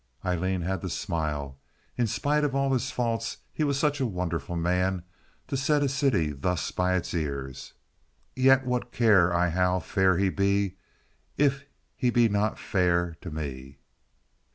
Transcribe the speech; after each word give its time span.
Aileen 0.25 0.63
had 0.63 0.81
to 0.81 0.89
smile. 0.89 1.59
In 1.95 2.07
spite 2.07 2.43
of 2.43 2.55
all 2.55 2.73
his 2.73 2.89
faults 2.89 3.37
he 3.53 3.63
was 3.63 3.77
such 3.77 3.99
a 3.99 4.05
wonderful 4.07 4.55
man—to 4.55 5.55
set 5.55 5.83
a 5.83 5.87
city 5.89 6.31
thus 6.31 6.71
by 6.71 6.97
the 6.97 7.17
ears. 7.17 7.73
"Yet, 8.35 8.65
what 8.65 8.91
care 8.91 9.31
I 9.31 9.49
how 9.51 9.79
fair 9.79 10.17
he 10.17 10.29
be, 10.29 10.77
if 11.37 11.65
he 11.95 12.09
be 12.09 12.27
not 12.27 12.57
fair 12.57 13.15
to 13.21 13.29
me." 13.29 13.77